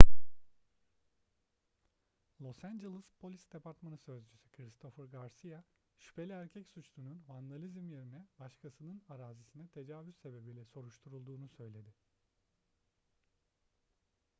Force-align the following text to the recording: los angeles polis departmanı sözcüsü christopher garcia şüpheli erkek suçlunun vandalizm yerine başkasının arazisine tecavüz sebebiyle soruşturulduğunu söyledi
los 2.45 2.63
angeles 2.63 3.07
polis 3.19 3.47
departmanı 3.53 3.97
sözcüsü 3.97 4.49
christopher 4.51 5.03
garcia 5.03 5.63
şüpheli 5.97 6.31
erkek 6.33 6.67
suçlunun 6.69 7.23
vandalizm 7.27 7.87
yerine 7.89 8.27
başkasının 8.39 9.01
arazisine 9.09 9.67
tecavüz 9.67 10.15
sebebiyle 10.15 10.65
soruşturulduğunu 10.65 11.47
söyledi 11.49 11.93